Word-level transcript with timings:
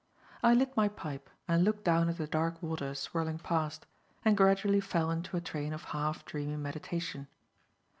I 0.41 0.55
lit 0.55 0.75
my 0.75 0.87
pipe 0.89 1.29
and 1.47 1.63
looked 1.63 1.83
down 1.83 2.09
at 2.09 2.17
the 2.17 2.25
dark 2.25 2.59
water 2.63 2.95
swirling 2.95 3.37
past, 3.37 3.85
and 4.25 4.35
gradually 4.35 4.79
fell 4.81 5.11
into 5.11 5.37
a 5.37 5.41
train 5.41 5.73
of 5.73 5.83
half 5.93 6.25
dreamy 6.25 6.55
meditation. 6.57 7.27